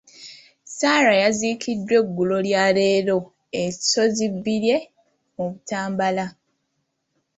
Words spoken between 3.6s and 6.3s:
Nsozibbirye mu Butambala.